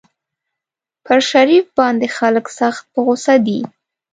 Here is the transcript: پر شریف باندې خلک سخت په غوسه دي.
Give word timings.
پر 1.05 1.19
شریف 1.31 1.65
باندې 1.77 2.07
خلک 2.17 2.45
سخت 2.59 2.83
په 2.93 2.99
غوسه 3.05 3.35
دي. 3.47 3.59